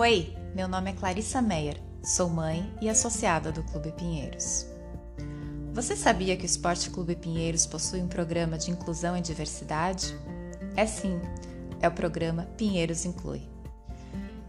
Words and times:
Oi, 0.00 0.34
meu 0.54 0.66
nome 0.66 0.92
é 0.92 0.94
Clarissa 0.94 1.42
Meyer, 1.42 1.78
sou 2.02 2.30
mãe 2.30 2.74
e 2.80 2.88
associada 2.88 3.52
do 3.52 3.62
Clube 3.62 3.92
Pinheiros. 3.92 4.66
Você 5.74 5.94
sabia 5.94 6.38
que 6.38 6.42
o 6.42 6.46
Esporte 6.46 6.88
Clube 6.88 7.14
Pinheiros 7.14 7.66
possui 7.66 8.00
um 8.00 8.08
programa 8.08 8.56
de 8.56 8.70
inclusão 8.70 9.14
e 9.14 9.20
diversidade? 9.20 10.18
É 10.74 10.86
sim, 10.86 11.20
é 11.82 11.86
o 11.86 11.92
programa 11.92 12.44
Pinheiros 12.56 13.04
Inclui. 13.04 13.42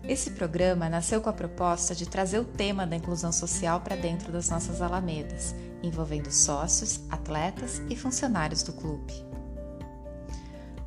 Esse 0.06 0.32
programa 0.32 0.88
nasceu 0.88 1.20
com 1.20 1.30
a 1.30 1.34
proposta 1.34 1.94
de 1.94 2.08
trazer 2.08 2.40
o 2.40 2.46
tema 2.46 2.88
da 2.88 2.96
inclusão 2.96 3.34
social 3.34 3.82
para 3.82 3.98
dentro 3.98 4.32
das 4.32 4.50
nossas 4.50 4.82
alamedas, 4.82 5.54
envolvendo 5.84 6.32
sócios, 6.32 7.02
atletas 7.10 7.82
e 7.90 7.96
funcionários 7.98 8.64
do 8.64 8.72
clube. 8.72 9.14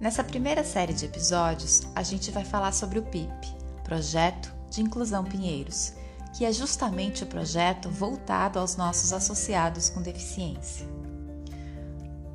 Nessa 0.00 0.24
primeira 0.24 0.64
série 0.64 0.94
de 0.94 1.04
episódios, 1.04 1.82
a 1.94 2.02
gente 2.02 2.30
vai 2.30 2.46
falar 2.46 2.72
sobre 2.72 2.98
o 2.98 3.02
PIP, 3.02 3.62
Projeto 3.84 4.53
de 4.74 4.82
Inclusão 4.82 5.24
Pinheiros, 5.24 5.92
que 6.36 6.44
é 6.44 6.52
justamente 6.52 7.22
o 7.22 7.26
projeto 7.26 7.88
voltado 7.88 8.58
aos 8.58 8.76
nossos 8.76 9.12
associados 9.12 9.88
com 9.88 10.02
deficiência. 10.02 10.86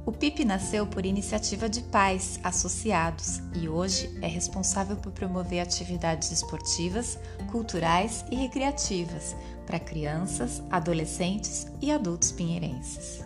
O 0.05 0.11
PIP 0.11 0.43
nasceu 0.43 0.87
por 0.87 1.05
iniciativa 1.05 1.69
de 1.69 1.81
pais 1.81 2.39
associados 2.43 3.41
e 3.53 3.69
hoje 3.69 4.09
é 4.21 4.27
responsável 4.27 4.95
por 4.95 5.11
promover 5.11 5.59
atividades 5.59 6.31
esportivas, 6.31 7.19
culturais 7.51 8.25
e 8.31 8.35
recreativas 8.35 9.35
para 9.67 9.79
crianças, 9.79 10.63
adolescentes 10.71 11.67
e 11.79 11.91
adultos 11.91 12.31
pinheirenses. 12.31 13.23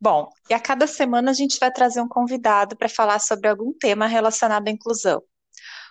Bom, 0.00 0.30
e 0.48 0.54
a 0.54 0.60
cada 0.60 0.86
semana 0.86 1.30
a 1.30 1.34
gente 1.34 1.58
vai 1.58 1.70
trazer 1.70 2.00
um 2.00 2.08
convidado 2.08 2.74
para 2.74 2.88
falar 2.88 3.18
sobre 3.18 3.48
algum 3.48 3.70
tema 3.72 4.06
relacionado 4.06 4.66
à 4.66 4.70
inclusão. 4.70 5.22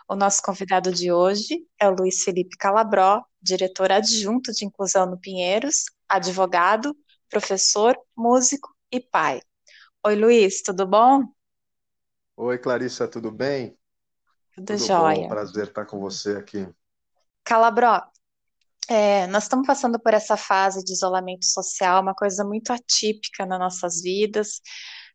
O 0.08 0.16
nosso 0.16 0.42
convidado 0.42 0.92
de 0.92 1.12
hoje 1.12 1.64
é 1.80 1.88
o 1.88 1.94
Luiz 1.94 2.24
Felipe 2.24 2.58
Calabró, 2.58 3.24
diretor 3.40 3.92
adjunto 3.92 4.52
de 4.52 4.66
inclusão 4.66 5.06
no 5.06 5.20
Pinheiros, 5.20 5.84
advogado, 6.08 6.98
professor, 7.30 7.96
músico 8.18 8.76
e 8.92 9.00
pai. 9.00 9.42
Oi, 10.04 10.16
Luiz, 10.16 10.64
tudo 10.64 10.88
bom? 10.88 11.26
Oi, 12.36 12.58
Clarissa, 12.58 13.08
tudo 13.08 13.32
bem? 13.32 13.78
Tudo, 14.56 14.66
tudo 14.66 14.88
jóia. 14.88 15.22
Bom, 15.22 15.30
prazer 15.30 15.68
estar 15.68 15.86
com 15.86 16.00
você 16.00 16.38
aqui. 16.38 16.68
Calabró, 17.44 18.02
é, 18.90 19.28
nós 19.28 19.44
estamos 19.44 19.68
passando 19.68 20.00
por 20.00 20.14
essa 20.14 20.36
fase 20.36 20.84
de 20.84 20.94
isolamento 20.94 21.46
social, 21.46 22.02
uma 22.02 22.16
coisa 22.16 22.44
muito 22.44 22.74
atípica 22.74 23.46
nas 23.46 23.60
nossas 23.60 24.02
vidas. 24.02 24.62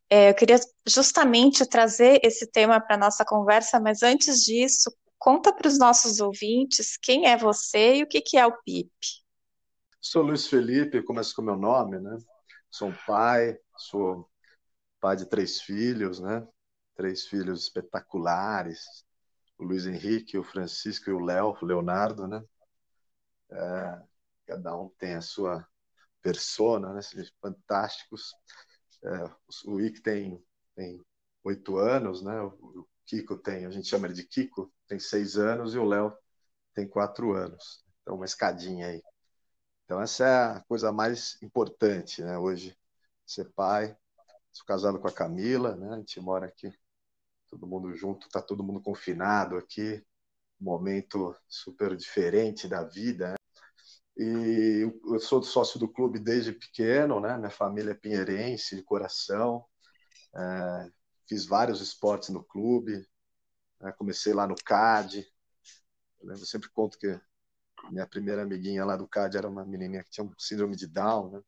É, 0.09 0.29
eu 0.29 0.35
queria 0.35 0.59
justamente 0.87 1.65
trazer 1.65 2.19
esse 2.23 2.49
tema 2.49 2.79
para 2.79 2.95
a 2.95 2.99
nossa 2.99 3.25
conversa, 3.25 3.79
mas 3.79 4.01
antes 4.01 4.43
disso, 4.43 4.95
conta 5.17 5.53
para 5.53 5.67
os 5.67 5.77
nossos 5.77 6.19
ouvintes 6.21 6.97
quem 6.97 7.27
é 7.27 7.35
você 7.35 7.95
e 7.95 8.03
o 8.03 8.07
que, 8.07 8.21
que 8.21 8.37
é 8.37 8.45
o 8.45 8.57
PIP. 8.63 8.91
Sou 9.99 10.21
Luiz 10.21 10.47
Felipe, 10.47 11.01
começo 11.01 11.35
com 11.35 11.41
meu 11.41 11.57
nome, 11.57 11.99
né? 11.99 12.17
Sou 12.69 12.89
um 12.89 12.95
pai, 13.05 13.57
sou 13.77 14.29
pai 15.01 15.15
de 15.15 15.25
três 15.25 15.59
filhos, 15.61 16.19
né? 16.19 16.47
Três 16.95 17.25
filhos 17.25 17.63
espetaculares, 17.63 19.03
o 19.57 19.63
Luiz 19.65 19.85
Henrique, 19.85 20.37
o 20.37 20.43
Francisco 20.43 21.09
e 21.09 21.13
o 21.13 21.19
Léo, 21.19 21.57
o 21.61 21.65
Leonardo, 21.65 22.27
né? 22.27 22.41
É, 23.51 24.01
cada 24.47 24.75
um 24.75 24.89
tem 24.97 25.15
a 25.15 25.21
sua 25.21 25.67
persona, 26.21 26.93
né? 26.93 27.01
Fantásticos. 27.41 28.33
É, 29.03 29.31
o 29.65 29.79
Ick 29.79 30.01
tem 30.01 30.43
oito 31.43 31.77
anos, 31.77 32.23
né? 32.23 32.41
O 32.41 32.87
Kiko 33.05 33.37
tem, 33.37 33.65
a 33.65 33.69
gente 33.69 33.87
chama 33.87 34.07
ele 34.07 34.15
de 34.15 34.25
Kiko, 34.25 34.73
tem 34.87 34.99
seis 34.99 35.37
anos 35.37 35.75
e 35.75 35.77
o 35.77 35.85
Léo 35.85 36.15
tem 36.73 36.87
quatro 36.87 37.33
anos. 37.33 37.85
Então 38.01 38.15
uma 38.15 38.25
escadinha 38.25 38.87
aí. 38.87 39.01
Então 39.85 40.01
essa 40.01 40.25
é 40.25 40.57
a 40.57 40.61
coisa 40.67 40.91
mais 40.91 41.41
importante, 41.41 42.23
né? 42.23 42.37
Hoje 42.37 42.75
ser 43.25 43.51
pai. 43.53 43.95
Sou 44.51 44.65
casado 44.65 44.99
com 44.99 45.07
a 45.07 45.11
Camila, 45.11 45.75
né? 45.75 45.93
A 45.93 45.97
gente 45.97 46.19
mora 46.19 46.47
aqui, 46.47 46.71
todo 47.49 47.67
mundo 47.67 47.93
junto, 47.93 48.27
tá 48.29 48.41
todo 48.41 48.63
mundo 48.63 48.81
confinado 48.81 49.57
aqui, 49.57 50.03
momento 50.59 51.35
super 51.47 51.95
diferente 51.95 52.67
da 52.67 52.83
vida. 52.83 53.31
Né? 53.31 53.35
E 54.17 54.91
eu 55.05 55.19
sou 55.19 55.43
sócio 55.43 55.79
do 55.79 55.87
clube 55.87 56.19
desde 56.19 56.53
pequeno, 56.53 57.19
né? 57.19 57.37
Minha 57.37 57.49
família 57.49 57.91
é 57.91 57.95
pinheirense 57.95 58.75
de 58.75 58.83
coração. 58.83 59.65
É, 60.35 60.89
fiz 61.27 61.45
vários 61.45 61.81
esportes 61.81 62.29
no 62.29 62.43
clube. 62.43 63.05
Né? 63.81 63.91
Comecei 63.97 64.33
lá 64.33 64.47
no 64.47 64.55
CAD. 64.55 65.27
Eu, 66.21 66.29
lembro, 66.29 66.45
sempre 66.45 66.69
conto 66.69 66.97
que 66.97 67.19
minha 67.91 68.07
primeira 68.07 68.43
amiguinha 68.43 68.85
lá 68.85 68.95
do 68.95 69.07
CAD 69.07 69.37
era 69.37 69.49
uma 69.49 69.65
menininha 69.65 70.03
que 70.03 70.09
tinha 70.09 70.25
um 70.25 70.33
síndrome 70.37 70.75
de 70.75 70.87
Down, 70.87 71.31
né? 71.31 71.41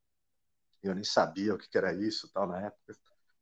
Eu 0.84 0.94
nem 0.94 1.03
sabia 1.03 1.53
o 1.53 1.57
que 1.57 1.75
era 1.78 1.94
isso, 1.94 2.29
tal, 2.31 2.47
na 2.47 2.67
época. 2.67 2.96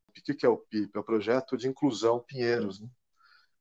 O 0.07 0.11
que 0.13 0.45
é 0.45 0.49
o 0.49 0.57
PIP? 0.57 0.95
É 0.95 0.99
o 0.99 1.03
projeto 1.03 1.57
de 1.57 1.67
inclusão 1.67 2.23
Pinheiros, 2.25 2.79
né? 2.79 2.89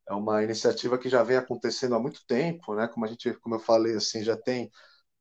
É 0.09 0.15
uma 0.15 0.43
iniciativa 0.43 0.99
que 0.99 1.09
já 1.09 1.23
vem 1.23 1.37
acontecendo 1.37 1.95
há 1.95 2.01
muito 2.01 2.25
tempo, 2.27 2.75
né? 2.75 2.89
Como 2.89 3.07
a 3.07 3.09
gente, 3.09 3.33
como 3.35 3.55
eu 3.57 3.59
falei, 3.61 3.97
assim, 3.97 4.23
já 4.23 4.37
tem 4.37 4.71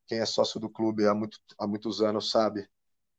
quem 0.08 0.20
é 0.20 0.26
sócio 0.26 0.60
do 0.60 0.70
clube 0.70 1.08
há, 1.08 1.14
muito, 1.14 1.40
há 1.58 1.68
muitos 1.68 2.02
anos 2.02 2.30
sabe 2.30 2.68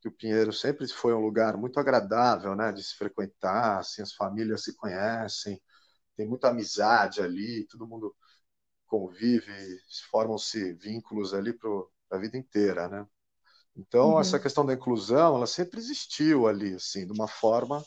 que 0.00 0.08
o 0.08 0.12
Pinheiro 0.12 0.52
sempre 0.52 0.86
foi 0.88 1.14
um 1.14 1.20
lugar 1.20 1.56
muito 1.56 1.80
agradável, 1.80 2.54
né, 2.54 2.70
de 2.72 2.82
se 2.82 2.94
frequentar, 2.94 3.78
assim, 3.78 4.02
as 4.02 4.12
famílias 4.12 4.62
se 4.62 4.76
conhecem, 4.76 5.60
tem 6.16 6.26
muita 6.28 6.48
amizade 6.48 7.22
ali, 7.22 7.66
todo 7.68 7.86
mundo 7.86 8.14
convive, 8.86 9.52
formam-se 10.10 10.74
vínculos 10.74 11.34
ali 11.34 11.52
para 11.52 11.70
a 12.10 12.18
vida 12.18 12.36
inteira, 12.36 12.88
né? 12.88 13.06
Então, 13.76 14.12
uhum. 14.12 14.20
essa 14.20 14.38
questão 14.38 14.64
da 14.64 14.74
inclusão, 14.74 15.36
ela 15.36 15.46
sempre 15.46 15.80
existiu 15.80 16.46
ali, 16.46 16.74
assim, 16.74 17.06
de 17.06 17.12
uma 17.12 17.26
forma 17.26 17.82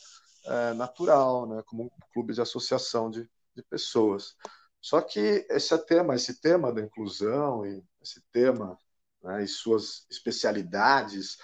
é, 0.46 0.74
natural, 0.74 1.48
né? 1.48 1.64
Como 1.66 1.86
um 1.86 1.90
clube 2.14 2.34
de 2.34 2.42
associação 2.42 3.10
de, 3.10 3.30
de 3.58 3.64
pessoas. 3.64 4.36
Só 4.82 5.02
que 5.02 5.46
esse 5.50 5.78
tema, 5.86 6.16
esse 6.16 6.40
tema 6.40 6.72
da 6.72 6.82
inclusão 6.82 7.66
e 7.66 7.84
esse 8.02 8.22
tema 8.32 8.78
né, 9.24 9.44
e 9.44 9.48
suas 9.48 10.06
especialidades, 10.10 11.38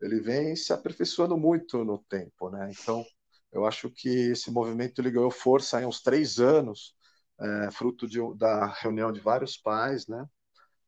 ele 0.00 0.20
vem 0.20 0.56
se 0.56 0.72
aperfeiçoando 0.72 1.36
muito 1.36 1.84
no 1.84 1.98
tempo, 1.98 2.50
né? 2.50 2.70
Então, 2.70 3.04
eu 3.52 3.64
acho 3.64 3.90
que 3.90 4.08
esse 4.32 4.50
movimento 4.50 5.00
ele 5.00 5.10
ganhou 5.10 5.30
força 5.30 5.78
há 5.80 5.86
uns 5.86 6.02
três 6.02 6.38
anos, 6.38 6.94
é, 7.40 7.70
fruto 7.70 8.06
de, 8.06 8.18
da 8.36 8.66
reunião 8.66 9.12
de 9.12 9.20
vários 9.20 9.56
pais, 9.56 10.06
né? 10.08 10.26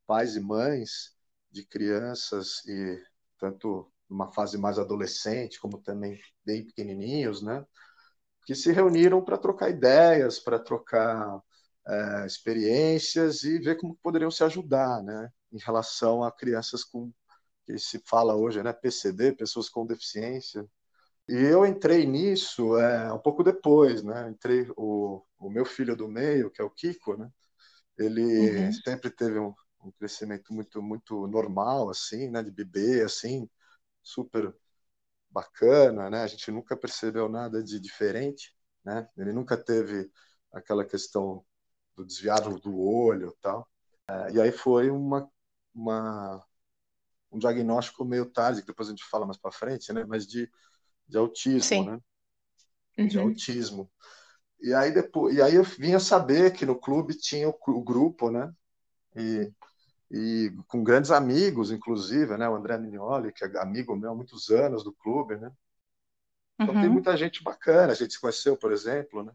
Pais 0.06 0.36
e 0.36 0.40
mães 0.40 1.14
de 1.50 1.64
crianças 1.64 2.64
e 2.66 3.02
tanto 3.38 3.90
numa 4.08 4.32
fase 4.32 4.58
mais 4.58 4.78
adolescente 4.78 5.60
como 5.60 5.78
também 5.80 6.18
bem 6.44 6.64
pequenininhos, 6.66 7.42
né? 7.42 7.64
Que 8.44 8.54
se 8.54 8.72
reuniram 8.72 9.22
para 9.24 9.38
trocar 9.38 9.70
ideias, 9.70 10.38
para 10.38 10.58
trocar 10.58 11.40
é, 11.86 12.26
experiências 12.26 13.42
e 13.44 13.58
ver 13.58 13.76
como 13.76 13.98
poderiam 14.02 14.30
se 14.30 14.44
ajudar, 14.44 15.02
né? 15.02 15.30
em 15.54 15.58
relação 15.58 16.24
a 16.24 16.32
crianças 16.32 16.82
com 16.82 17.12
que 17.64 17.78
se 17.78 18.02
fala 18.04 18.34
hoje, 18.34 18.62
né, 18.62 18.72
PCD, 18.72 19.32
pessoas 19.32 19.70
com 19.70 19.86
deficiência. 19.86 20.68
E 21.26 21.34
eu 21.34 21.64
entrei 21.64 22.04
nisso 22.04 22.76
é, 22.76 23.10
um 23.10 23.18
pouco 23.18 23.42
depois, 23.42 24.02
né? 24.02 24.28
Entrei 24.28 24.66
o, 24.76 25.24
o 25.38 25.48
meu 25.48 25.64
filho 25.64 25.96
do 25.96 26.06
meio, 26.06 26.50
que 26.50 26.60
é 26.60 26.64
o 26.64 26.68
Kiko, 26.68 27.16
né? 27.16 27.30
Ele 27.96 28.66
uhum. 28.66 28.72
sempre 28.72 29.08
teve 29.10 29.38
um, 29.38 29.54
um, 29.82 29.90
crescimento 29.92 30.52
muito 30.52 30.82
muito 30.82 31.26
normal, 31.26 31.88
assim, 31.88 32.28
né? 32.28 32.42
De 32.42 32.50
bebê, 32.50 33.02
assim, 33.02 33.48
super 34.02 34.54
bacana, 35.34 36.08
né? 36.08 36.22
A 36.22 36.26
gente 36.28 36.50
nunca 36.52 36.76
percebeu 36.76 37.28
nada 37.28 37.62
de 37.62 37.80
diferente, 37.80 38.54
né? 38.84 39.08
Ele 39.18 39.32
nunca 39.32 39.56
teve 39.56 40.10
aquela 40.52 40.84
questão 40.84 41.44
do 41.96 42.06
desviado 42.06 42.58
do 42.60 42.78
olho, 42.78 43.36
tal. 43.42 43.68
É, 44.08 44.32
e 44.32 44.40
aí 44.40 44.52
foi 44.52 44.90
uma 44.90 45.28
uma, 45.74 46.40
um 47.32 47.38
diagnóstico 47.38 48.04
meio 48.04 48.30
tarde, 48.30 48.60
que 48.60 48.68
depois 48.68 48.88
a 48.88 48.92
gente 48.92 49.04
fala 49.04 49.26
mais 49.26 49.36
para 49.36 49.50
frente, 49.50 49.92
né? 49.92 50.04
Mas 50.04 50.24
de, 50.24 50.48
de 51.08 51.18
autismo, 51.18 51.60
Sim. 51.62 51.86
né? 51.86 51.98
Uhum. 52.96 53.08
De 53.08 53.18
autismo. 53.18 53.90
E 54.60 54.72
aí 54.72 54.92
depois, 54.92 55.34
e 55.34 55.42
aí 55.42 55.56
eu 55.56 55.64
vinha 55.64 55.98
saber 55.98 56.52
que 56.52 56.64
no 56.64 56.78
clube 56.78 57.18
tinha 57.18 57.48
o, 57.48 57.58
o 57.66 57.82
grupo, 57.82 58.30
né? 58.30 58.52
E, 59.16 59.52
e 60.14 60.52
com 60.68 60.84
grandes 60.84 61.10
amigos, 61.10 61.72
inclusive, 61.72 62.36
né? 62.36 62.48
O 62.48 62.54
André 62.54 62.78
Mignoli, 62.78 63.32
que 63.32 63.44
é 63.44 63.58
amigo 63.58 63.96
meu 63.96 64.12
há 64.12 64.14
muitos 64.14 64.48
anos 64.48 64.84
do 64.84 64.92
clube, 64.92 65.36
né? 65.36 65.50
Então 66.54 66.72
uhum. 66.72 66.80
tem 66.80 66.88
muita 66.88 67.16
gente 67.16 67.42
bacana, 67.42 67.90
a 67.90 67.96
gente 67.96 68.12
se 68.12 68.20
conheceu, 68.20 68.56
por 68.56 68.70
exemplo, 68.70 69.24
né? 69.24 69.32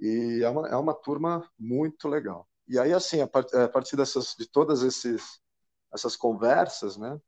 E 0.00 0.40
é 0.42 0.48
uma, 0.48 0.68
é 0.68 0.76
uma 0.76 0.94
turma 0.94 1.46
muito 1.58 2.08
legal. 2.08 2.48
E 2.66 2.78
aí, 2.78 2.90
assim, 2.94 3.20
a, 3.20 3.28
partir 3.28 3.94
dessas, 3.94 4.34
de 4.34 4.46
todas 4.46 4.82
esses, 4.82 5.42
essas 5.92 6.16
conversas, 6.16 6.96
né, 6.96 7.20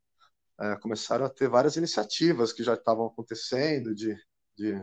é, 0.58 0.76
começaram 0.76 1.26
a 1.26 1.28
ter 1.28 1.48
várias 1.50 1.76
iniciativas 1.76 2.50
que 2.50 2.64
já 2.64 2.72
estavam 2.72 3.06
acontecendo 3.06 3.94
de, 3.94 4.16
de, 4.56 4.82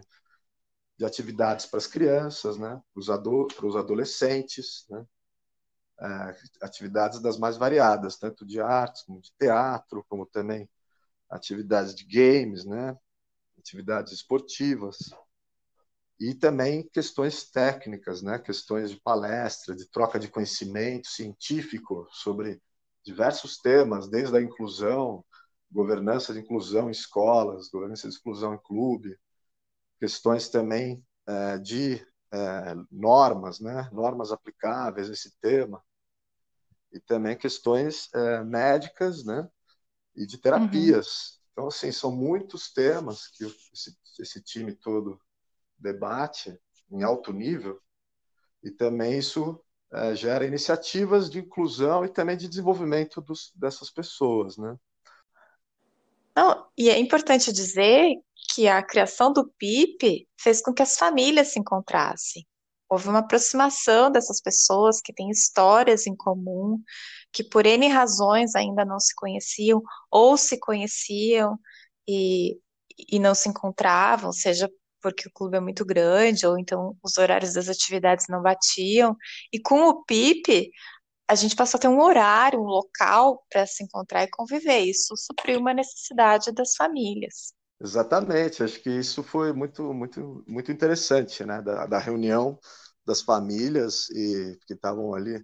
de 0.98 1.04
atividades 1.04 1.66
para 1.66 1.80
as 1.80 1.88
crianças, 1.88 2.60
né? 2.60 2.80
para, 2.94 3.00
os 3.00 3.10
ado 3.10 3.48
adolescentes, 3.76 4.86
né? 4.88 5.04
É, 6.02 6.36
atividades 6.66 7.22
das 7.22 7.38
mais 7.38 7.58
variadas, 7.58 8.18
tanto 8.18 8.44
de 8.44 8.60
artes, 8.60 9.04
como 9.04 9.22
de 9.22 9.32
teatro, 9.38 10.04
como 10.10 10.26
também 10.26 10.68
atividades 11.30 11.94
de 11.94 12.06
games, 12.06 12.66
né? 12.66 12.98
atividades 13.58 14.12
esportivas 14.12 14.98
e 16.20 16.34
também 16.34 16.88
questões 16.92 17.50
técnicas, 17.50 18.22
né? 18.22 18.38
questões 18.38 18.92
de 18.92 19.00
palestra, 19.00 19.76
de 19.76 19.88
troca 19.90 20.20
de 20.20 20.28
conhecimento 20.28 21.08
científico 21.08 22.08
sobre 22.12 22.62
diversos 23.04 23.58
temas, 23.58 24.10
desde 24.10 24.36
a 24.38 24.42
inclusão, 24.42 25.24
governança 25.72 26.34
de 26.34 26.40
inclusão 26.40 26.90
em 26.90 26.92
escolas, 26.92 27.70
governança 27.70 28.10
de 28.10 28.16
inclusão 28.16 28.54
em 28.54 28.60
clube, 28.60 29.18
questões 30.00 30.50
também 30.50 31.04
é, 31.28 31.58
de 31.58 32.06
é, 32.32 32.76
normas, 32.92 33.60
né? 33.60 33.90
normas 33.92 34.32
aplicáveis 34.32 35.10
a 35.10 35.14
esse 35.14 35.40
tema, 35.40 35.82
e 36.92 37.00
também 37.00 37.38
questões 37.38 38.10
é, 38.14 38.44
médicas 38.44 39.24
né? 39.24 39.50
e 40.16 40.26
de 40.26 40.38
terapias. 40.38 41.08
Uhum. 41.08 41.42
Então, 41.52 41.68
assim, 41.68 41.92
são 41.92 42.16
muitos 42.16 42.72
temas 42.72 43.28
que 43.28 43.46
esse, 43.74 43.98
esse 44.20 44.42
time 44.42 44.74
todo 44.74 45.20
debate 45.78 46.58
em 46.92 47.04
alto 47.04 47.32
nível, 47.32 47.80
e 48.64 48.70
também 48.70 49.18
isso 49.18 49.60
é, 49.94 50.16
gera 50.16 50.46
iniciativas 50.46 51.30
de 51.30 51.40
inclusão 51.40 52.06
e 52.06 52.10
também 52.10 52.38
de 52.38 52.48
desenvolvimento 52.48 53.22
dos, 53.22 53.52
dessas 53.56 53.90
pessoas, 53.90 54.58
né? 54.58 54.76
Não, 56.36 56.66
e 56.78 56.90
é 56.90 56.98
importante 56.98 57.52
dizer 57.52 58.16
que 58.54 58.68
a 58.68 58.82
criação 58.82 59.34
do 59.34 59.50
PIP 59.58 60.28
fez 60.40 60.62
com 60.62 60.74
que 60.74 60.82
as 60.82 60.96
famílias 60.96 61.50
se 61.50 61.60
encontrassem. 61.60 62.46
Houve 62.92 63.08
uma 63.08 63.20
aproximação 63.20 64.12
dessas 64.12 64.42
pessoas 64.42 65.00
que 65.02 65.14
têm 65.14 65.30
histórias 65.30 66.06
em 66.06 66.14
comum, 66.14 66.78
que 67.32 67.42
por 67.42 67.66
N 67.66 67.88
razões 67.88 68.54
ainda 68.54 68.84
não 68.84 69.00
se 69.00 69.16
conheciam 69.16 69.82
ou 70.12 70.36
se 70.36 70.60
conheciam 70.60 71.58
e, 72.06 72.60
e 73.10 73.18
não 73.18 73.34
se 73.34 73.48
encontravam, 73.48 74.34
seja 74.34 74.70
porque 75.02 75.30
o 75.30 75.32
clube 75.34 75.56
é 75.56 75.62
muito 75.62 75.86
grande, 75.86 76.46
ou 76.46 76.60
então 76.60 76.98
os 77.02 77.18
horários 77.18 77.54
das 77.54 77.70
atividades 77.70 78.26
não 78.28 78.42
batiam. 78.42 79.16
E 79.54 79.60
com 79.60 79.88
o 79.88 80.04
PIP, 80.04 80.70
a 81.30 81.36
gente 81.36 81.56
passou 81.56 81.78
a 81.78 81.82
ter 81.82 81.88
um 81.88 82.02
horário, 82.02 82.60
um 82.60 82.66
local 82.66 83.42
para 83.50 83.66
se 83.66 83.86
encontrar 83.86 84.24
e 84.24 84.30
conviver. 84.30 84.80
Isso 84.80 85.16
supriu 85.16 85.60
uma 85.62 85.74
necessidade 85.74 86.52
das 86.52 86.76
famílias. 86.76 87.54
Exatamente, 87.84 88.64
acho 88.64 88.80
que 88.82 88.90
isso 88.92 89.24
foi 89.24 89.52
muito, 89.54 89.92
muito, 89.94 90.44
muito 90.48 90.72
interessante, 90.72 91.44
né? 91.44 91.62
Da, 91.62 91.88
da 91.88 91.98
reunião 92.00 92.60
das 93.06 93.22
famílias 93.22 94.08
e 94.12 94.58
que 94.68 94.74
estavam 94.74 95.14
ali, 95.16 95.44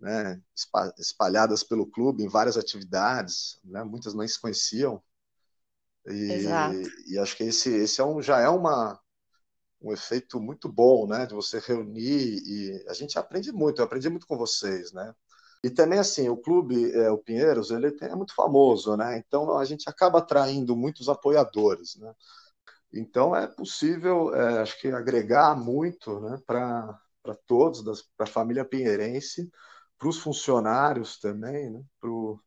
né? 0.00 0.40
Espalhadas 0.98 1.64
pelo 1.64 1.86
clube 1.90 2.24
em 2.24 2.28
várias 2.28 2.56
atividades, 2.58 3.60
né? 3.64 3.84
Muitas 3.84 4.14
nem 4.14 4.28
se 4.28 4.40
conheciam 4.40 5.02
e, 6.06 6.34
Exato. 6.34 6.90
e 7.08 7.18
acho 7.18 7.36
que 7.36 7.44
esse, 7.44 7.70
esse 7.70 8.00
é 8.00 8.04
um, 8.04 8.22
já 8.22 8.40
é 8.40 8.48
uma, 8.48 8.98
um 9.82 9.92
efeito 9.92 10.40
muito 10.40 10.68
bom, 10.72 11.06
né? 11.08 11.26
De 11.26 11.34
você 11.34 11.60
reunir 11.60 12.38
e 12.46 12.84
a 12.88 12.94
gente 12.94 13.18
aprende 13.18 13.52
muito, 13.52 13.80
eu 13.80 13.86
aprendi 13.86 14.08
muito 14.10 14.26
com 14.26 14.38
vocês, 14.38 14.92
né? 14.92 15.14
E 15.64 15.70
também, 15.70 15.98
assim, 15.98 16.28
o 16.28 16.36
clube, 16.36 16.92
é, 16.92 17.10
o 17.10 17.18
Pinheiros, 17.18 17.70
ele 17.70 17.96
é 18.00 18.14
muito 18.14 18.34
famoso, 18.34 18.96
né? 18.96 19.18
Então, 19.18 19.56
a 19.58 19.64
gente 19.64 19.88
acaba 19.88 20.18
atraindo 20.18 20.76
muitos 20.76 21.08
apoiadores, 21.08 21.96
né? 21.96 22.12
Então, 22.92 23.34
é 23.34 23.46
possível, 23.46 24.34
é, 24.34 24.60
acho 24.60 24.80
que, 24.80 24.88
agregar 24.88 25.56
muito 25.56 26.20
né, 26.20 26.38
para 26.46 26.98
todos, 27.46 28.02
para 28.16 28.24
a 28.24 28.30
família 28.30 28.64
pinheirense, 28.64 29.50
para 29.98 30.08
os 30.08 30.18
funcionários 30.18 31.18
também, 31.18 31.70
né? 31.70 31.82
Pro, 32.00 32.40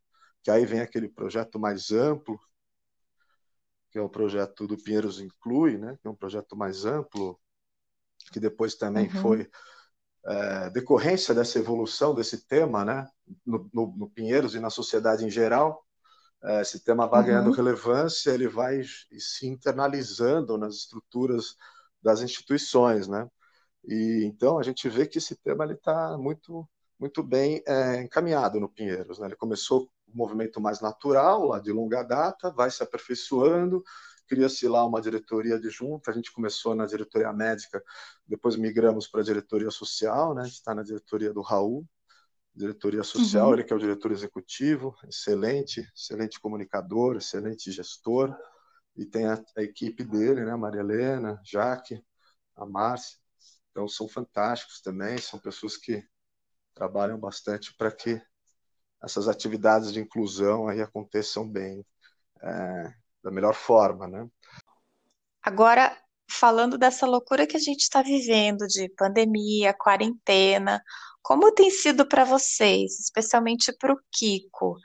que 0.44 0.52
aí 0.52 0.66
vem 0.66 0.80
aquele 0.80 1.10
projeto 1.10 1.60
mais 1.60 1.92
amplo, 1.92 2.40
que 3.92 3.98
é 3.98 4.02
o 4.02 4.10
projeto 4.10 4.68
do 4.68 4.78
Pinheiros 4.78 5.20
Inclui, 5.20 5.78
né, 5.78 5.98
que 6.02 6.08
é 6.08 6.12
um 6.12 6.16
projeto 6.16 6.56
mais 6.56 6.86
amplo, 6.86 7.40
que 8.32 8.40
depois 8.40 8.76
também 8.76 9.08
uhum. 9.08 9.22
foi 9.22 9.50
é, 10.26 10.70
decorrência 10.70 11.34
dessa 11.34 11.60
evolução 11.60 12.14
desse 12.14 12.46
tema 12.46 12.84
né, 12.84 13.08
no, 13.46 13.70
no, 13.74 13.96
no, 13.98 14.10
Pinheiros 14.10 14.56
e 14.56 14.60
na 14.60 14.70
sociedade 14.70 15.26
em 15.26 15.30
geral. 15.30 15.84
É, 16.44 16.62
esse 16.62 16.84
tema 16.84 17.08
vai 17.08 17.22
uhum. 17.22 17.28
ganhando 17.28 17.52
relevância, 17.52 18.32
ele 18.32 18.48
vai 18.48 18.82
se 19.18 19.48
internalizando 19.48 20.58
nas 20.58 20.76
estruturas 20.76 21.56
das 22.02 22.22
instituições. 22.22 23.08
Né? 23.08 23.28
E, 23.86 24.24
então, 24.26 24.58
a 24.58 24.64
gente 24.64 24.88
vê 24.90 25.06
que 25.06 25.18
esse 25.18 25.36
tema 25.36 25.72
está 25.72 26.18
muito, 26.18 26.68
muito 27.00 27.24
bem 27.24 27.62
é, 27.68 28.02
encaminhado 28.02 28.60
no 28.60 28.70
Pinheiros. 28.70 29.20
Né? 29.20 29.28
Ele 29.28 29.36
começou 29.36 29.90
um 30.08 30.18
movimento 30.18 30.60
mais 30.62 30.80
natural, 30.80 31.46
lá 31.46 31.60
de 31.60 31.72
longa 31.72 32.04
data, 32.04 32.52
vai 32.52 32.72
se 32.72 32.82
aperfeiçoando, 32.84 33.84
cria-se 34.30 34.68
lá 34.68 34.86
uma 34.86 35.02
diretoria 35.02 35.56
adjunta, 35.56 36.12
a 36.12 36.14
gente 36.14 36.32
começou 36.32 36.76
na 36.76 36.86
diretoria 36.86 37.34
médica, 37.34 37.84
depois 38.28 38.56
migramos 38.56 39.08
para 39.08 39.22
a 39.22 39.24
diretoria 39.24 39.72
social, 39.72 40.36
né? 40.36 40.44
a 40.44 40.46
gente 40.46 40.56
está 40.56 40.76
na 40.76 40.84
diretoria 40.84 41.34
do 41.34 41.42
Raul, 41.42 41.86
diretoria 42.56 43.04
social, 43.04 43.48
uhum. 43.48 43.54
ele 43.54 43.64
que 43.64 43.74
é 43.74 43.76
o 43.76 43.80
diretor 43.80 44.12
executivo, 44.12 44.96
excelente, 45.08 45.82
excelente 45.96 46.40
comunicador, 46.40 47.18
excelente 47.18 47.72
gestor, 47.72 48.36
e 48.96 49.06
tem 49.06 49.26
a, 49.26 49.42
a 49.58 49.64
equipe 49.64 50.04
dele, 50.04 50.46
né, 50.46 50.56
Maria 50.56 50.82
Helena, 50.82 51.42
Jaque, 51.44 52.04
a 52.56 52.66
Márcia, 52.66 53.18
então 53.72 53.88
são 53.88 54.08
fantásticos 54.08 54.82
também, 54.82 55.18
são 55.18 55.40
pessoas 55.40 55.78
que 55.78 56.04
trabalham 56.74 57.18
bastante 57.18 57.74
para 57.76 57.92
que 57.92 58.22
essas 59.02 59.28
atividades 59.28 59.94
de 59.94 60.00
inclusão 60.00 60.68
aí 60.68 60.82
aconteçam 60.82 61.50
bem, 61.50 61.86
é, 62.42 62.94
da 63.24 63.32
melhor 63.32 63.54
forma, 63.54 64.08
né? 64.08 64.28
Agora, 65.42 65.96
falando 66.30 66.78
dessa 66.78 67.06
loucura 67.06 67.48
que 67.48 67.58
a 67.58 67.60
gente 67.60 67.82
está 67.82 68.02
vivendo 68.02 68.68
de 68.68 68.90
pandemia, 68.90 69.74
quarentena, 69.74 70.82
como 71.22 71.54
tem 71.54 71.70
sido 71.70 72.08
para 72.08 72.24
vocês, 72.24 73.00
especialmente 73.00 73.74
para 73.78 73.94
o 73.94 74.00
Kiko, 74.12 74.78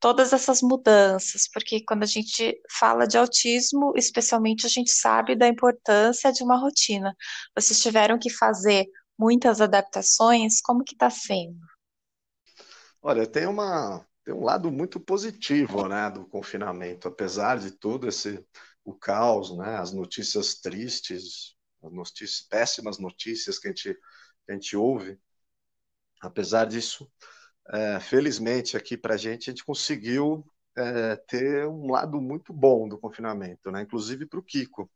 todas 0.00 0.32
essas 0.32 0.62
mudanças? 0.62 1.48
Porque 1.52 1.84
quando 1.84 2.02
a 2.02 2.06
gente 2.06 2.60
fala 2.70 3.06
de 3.06 3.16
autismo, 3.16 3.92
especialmente 3.96 4.66
a 4.66 4.68
gente 4.68 4.90
sabe 4.90 5.36
da 5.36 5.48
importância 5.48 6.32
de 6.32 6.42
uma 6.42 6.58
rotina. 6.58 7.14
Vocês 7.54 7.80
tiveram 7.80 8.18
que 8.18 8.30
fazer 8.30 8.86
muitas 9.18 9.60
adaptações, 9.60 10.60
como 10.60 10.84
que 10.84 10.94
está 10.94 11.10
sendo? 11.10 11.58
Olha, 13.02 13.26
tem 13.26 13.46
uma 13.46 14.04
tem 14.28 14.34
um 14.34 14.44
lado 14.44 14.70
muito 14.70 15.00
positivo, 15.00 15.88
né, 15.88 16.10
do 16.10 16.26
confinamento, 16.26 17.08
apesar 17.08 17.58
de 17.58 17.70
todo 17.70 18.06
esse 18.06 18.44
o 18.84 18.92
caos, 18.94 19.56
né, 19.56 19.76
as 19.76 19.90
notícias 19.90 20.56
tristes, 20.56 21.56
as 21.82 21.90
notícias, 21.90 22.46
péssimas 22.46 22.98
notícias 22.98 23.58
que 23.58 23.68
a 23.68 23.70
gente 23.70 23.94
que 23.94 24.52
a 24.52 24.52
gente 24.52 24.76
ouve. 24.76 25.18
Apesar 26.20 26.66
disso, 26.66 27.10
é, 27.70 27.98
felizmente 28.00 28.76
aqui 28.76 28.98
para 28.98 29.14
a 29.14 29.16
gente 29.16 29.48
a 29.48 29.52
gente 29.52 29.64
conseguiu 29.64 30.44
é, 30.76 31.16
ter 31.16 31.66
um 31.66 31.90
lado 31.90 32.20
muito 32.20 32.52
bom 32.52 32.86
do 32.86 32.98
confinamento, 32.98 33.70
né, 33.70 33.80
inclusive 33.80 34.26
para 34.26 34.40
o 34.40 34.44
Kiko. 34.44 34.90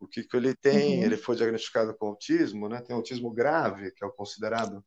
O 0.00 0.08
Kiko 0.08 0.36
ele 0.36 0.52
tem, 0.56 0.98
uhum. 0.98 1.04
ele 1.04 1.16
foi 1.16 1.36
diagnosticado 1.36 1.96
com 1.96 2.06
autismo, 2.06 2.68
né, 2.68 2.80
tem 2.82 2.96
autismo 2.96 3.32
grave, 3.32 3.92
que 3.92 4.02
é 4.02 4.06
o 4.06 4.12
considerado 4.12 4.84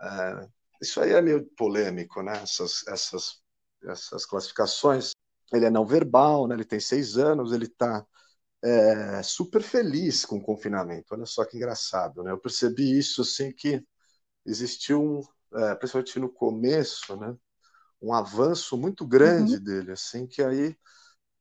é, 0.00 0.48
isso 0.80 1.00
aí 1.00 1.12
é 1.12 1.20
meio 1.20 1.44
polêmico, 1.56 2.22
né? 2.22 2.40
Essas, 2.42 2.86
essas, 2.86 3.40
essas 3.84 4.24
classificações. 4.24 5.12
Ele 5.52 5.64
é 5.64 5.70
não 5.70 5.86
verbal, 5.86 6.46
né? 6.46 6.54
Ele 6.54 6.64
tem 6.64 6.80
seis 6.80 7.16
anos, 7.16 7.52
ele 7.52 7.64
está 7.66 8.06
é, 8.62 9.22
super 9.22 9.62
feliz 9.62 10.24
com 10.24 10.36
o 10.36 10.42
confinamento. 10.42 11.14
Olha 11.14 11.26
só 11.26 11.44
que 11.44 11.56
engraçado, 11.56 12.22
né? 12.22 12.30
Eu 12.32 12.38
percebi 12.38 12.98
isso 12.98 13.22
assim 13.22 13.52
que 13.52 13.82
existiu 14.44 15.02
um, 15.02 15.20
é, 15.58 15.74
principalmente 15.74 16.18
no 16.18 16.28
começo, 16.28 17.16
né? 17.16 17.34
Um 18.00 18.12
avanço 18.12 18.76
muito 18.76 19.06
grande 19.06 19.56
uhum. 19.56 19.62
dele, 19.62 19.92
assim 19.92 20.26
que 20.26 20.42
aí 20.42 20.76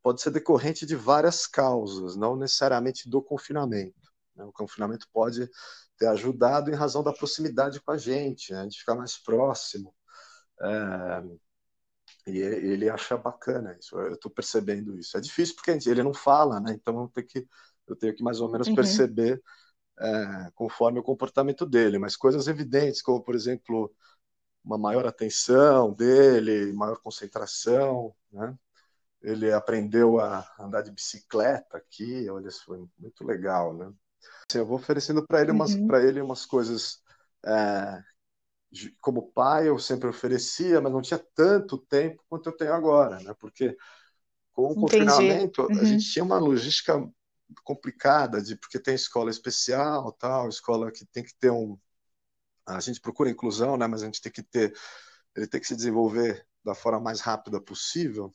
pode 0.02 0.22
ser 0.22 0.32
decorrente 0.32 0.86
de 0.86 0.96
várias 0.96 1.46
causas, 1.46 2.16
não 2.16 2.36
necessariamente 2.36 3.10
do 3.10 3.22
confinamento. 3.22 4.08
Né? 4.38 4.46
O 4.46 4.52
confinamento 4.52 5.08
pode 5.12 5.50
ter 5.98 6.08
ajudado 6.08 6.70
em 6.70 6.76
razão 6.76 7.04
da 7.04 7.12
proximidade 7.12 7.82
com 7.82 7.92
a 7.92 7.98
gente, 7.98 8.54
né? 8.54 8.68
de 8.68 8.78
ficar 8.78 8.96
mais 8.96 9.18
próximo. 9.18 9.94
É, 10.62 11.24
e 12.28 12.40
ele 12.40 12.90
acha 12.90 13.18
bacana 13.18 13.78
isso, 13.80 13.98
eu 13.98 14.14
estou 14.14 14.32
percebendo 14.32 14.98
isso. 14.98 15.18
É 15.18 15.22
difícil 15.22 15.56
porque 15.56 15.72
ele 15.90 16.04
não 16.04 16.14
fala, 16.14 16.60
né? 16.60 16.74
então 16.74 17.02
eu 17.02 17.08
tenho 17.10 17.28
que, 17.28 17.48
eu 17.88 17.96
tenho 17.96 18.16
que 18.16 18.24
mais 18.24 18.40
ou 18.40 18.52
menos 18.52 18.68
uhum. 18.68 18.76
perceber 18.76 19.42
é, 20.00 20.52
conforme 20.54 21.00
o 21.00 21.04
comportamento 21.04 21.66
dele, 21.66 21.98
mas 21.98 22.16
coisas 22.16 22.48
evidentes, 22.48 23.02
como, 23.02 23.22
por 23.24 23.36
exemplo, 23.36 23.94
uma 24.64 24.78
maior 24.78 25.08
atenção 25.08 25.94
dele, 25.94 26.74
maior 26.74 27.00
concentração, 27.02 28.14
né? 28.32 28.58
Ele 29.22 29.52
aprendeu 29.52 30.20
a 30.20 30.48
andar 30.60 30.82
de 30.84 30.92
bicicleta 30.92 31.78
aqui, 31.78 32.30
olha, 32.30 32.48
isso 32.50 32.66
foi 32.66 32.86
muito 33.00 33.26
legal, 33.26 33.74
né? 33.74 33.92
Assim, 34.50 34.60
eu 34.60 34.66
vou 34.66 34.78
oferecendo 34.78 35.26
para 35.26 35.42
ele 35.42 35.52
umas 35.52 35.76
Uhum. 35.76 35.88
para 35.88 36.04
ele 36.04 36.22
umas 36.22 36.46
coisas 36.46 37.02
é, 37.46 38.04
como 39.02 39.32
pai 39.32 39.70
eu 39.70 39.80
sempre 39.80 40.08
oferecia, 40.10 40.82
mas 40.82 40.92
não 40.92 41.02
tinha 41.02 41.20
tanto 41.36 41.78
tempo 41.78 42.24
quanto 42.30 42.50
eu 42.50 42.58
tenho 42.58 42.74
agora, 42.74 43.20
né? 43.22 43.34
Porque 43.40 43.78
com 44.54 44.72
o 44.72 44.78
confinamento 44.78 45.72
a 45.78 45.84
Uhum. 45.84 45.86
gente 45.86 46.10
tinha 46.12 46.24
uma 46.26 46.40
logística 46.40 46.94
complicada 47.64 48.42
de 48.42 48.56
porque 48.58 48.80
tem 48.80 48.96
escola 48.96 49.32
especial, 49.32 50.12
tal, 50.14 50.50
escola 50.50 50.92
que 50.92 51.06
tem 51.08 51.24
que 51.24 51.36
ter 51.38 51.52
um 51.52 51.80
a 52.68 52.80
gente 52.82 53.02
procura 53.02 53.30
inclusão, 53.30 53.78
né? 53.78 53.88
Mas 53.88 54.04
a 54.04 54.06
gente 54.08 54.22
tem 54.22 54.32
que 54.32 54.44
ter 54.44 54.74
ele 55.36 55.48
tem 55.48 55.62
que 55.62 55.68
se 55.68 55.76
desenvolver 55.76 56.46
da 56.66 56.76
forma 56.76 57.00
mais 57.00 57.22
rápida 57.22 57.62
possível, 57.62 58.32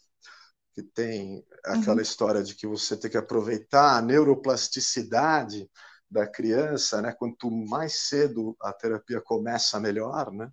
que 0.75 0.83
tem 0.83 1.45
aquela 1.65 2.01
Uhum. 2.01 2.03
história 2.03 2.43
de 2.43 2.55
que 2.55 2.67
você 2.67 2.97
tem 2.97 3.11
que 3.11 3.19
aproveitar 3.19 3.97
a 3.99 4.03
neuroplasticidade 4.03 5.71
da 6.11 6.27
criança, 6.27 7.03
né? 7.03 7.13
Quanto 7.13 7.51
mais 7.51 8.09
cedo 8.09 8.57
a 8.61 8.73
terapia 8.73 9.21
começa, 9.21 9.81
melhor, 9.81 10.33
né? 10.33 10.51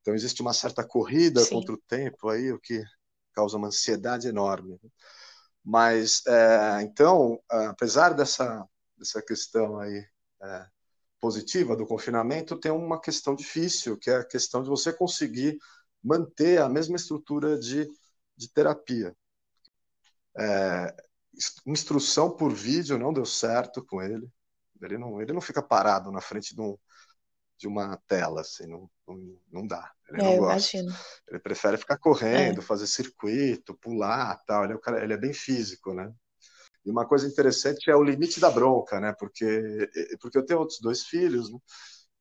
Então 0.00 0.14
existe 0.14 0.42
uma 0.42 0.52
certa 0.54 0.84
corrida 0.86 1.46
Sim. 1.46 1.46
contra 1.46 1.74
o 1.74 1.78
tempo 1.88 2.28
aí, 2.30 2.52
o 2.52 2.60
que 2.60 2.82
causa 3.34 3.56
uma 3.56 3.68
ansiedade 3.68 4.28
enorme. 4.28 4.78
Mas 5.64 6.22
é, 6.26 6.82
então, 6.82 7.40
apesar 7.48 8.10
dessa 8.14 8.66
dessa 8.96 9.20
questão 9.20 9.78
aí 9.80 10.06
é, 10.42 10.66
positiva 11.20 11.76
do 11.76 11.86
confinamento, 11.86 12.58
tem 12.58 12.72
uma 12.72 13.00
questão 13.00 13.34
difícil, 13.34 13.98
que 13.98 14.10
é 14.10 14.16
a 14.18 14.24
questão 14.24 14.62
de 14.62 14.68
você 14.68 14.92
conseguir 14.92 15.58
manter 16.02 16.60
a 16.60 16.68
mesma 16.68 16.96
estrutura 16.96 17.58
de, 17.58 17.88
de 18.36 18.52
terapia. 18.52 19.16
É, 20.38 20.94
instrução 21.66 22.30
por 22.36 22.52
vídeo 22.52 22.98
não 22.98 23.12
deu 23.12 23.24
certo 23.26 23.84
com 23.84 24.02
ele. 24.02 24.28
Ele 24.82 24.98
não, 24.98 25.20
ele 25.22 25.32
não 25.32 25.40
fica 25.40 25.62
parado 25.62 26.10
na 26.12 26.20
frente 26.20 26.54
de, 26.54 26.60
um, 26.60 26.76
de 27.58 27.68
uma 27.68 27.96
tela, 28.08 28.40
assim, 28.42 28.66
não, 28.66 28.90
não, 29.06 29.38
não 29.52 29.66
dá. 29.66 29.92
Ele 30.10 30.20
É, 30.20 30.22
não 30.22 30.36
gosta. 30.36 30.72
imagino. 30.72 30.92
Ele 31.28 31.40
prefere 31.40 31.78
ficar 31.78 31.98
correndo, 31.98 32.60
É. 32.60 32.62
fazer 32.62 32.86
circuito, 32.86 33.76
pular, 33.78 34.38
tal. 34.46 34.64
Ele 34.64 34.74
é, 34.74 34.76
o 34.76 34.80
cara, 34.80 35.02
ele 35.04 35.14
é 35.14 35.16
bem 35.18 35.32
físico, 35.34 35.94
né? 35.94 36.12
E 36.84 36.90
uma 36.90 37.06
coisa 37.06 37.26
interessante 37.28 37.90
é 37.90 37.96
o 37.96 38.02
limite 38.04 38.40
da 38.40 38.50
bronca, 38.50 39.00
né? 39.00 39.14
Porque, 39.18 39.90
porque 40.20 40.38
eu 40.38 40.46
tenho 40.46 40.60
outros 40.60 40.80
dois 40.80 41.04
filhos, 41.04 41.50
né? 41.52 41.58